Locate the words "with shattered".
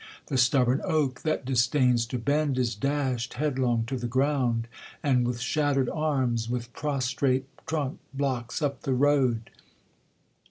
5.27-5.89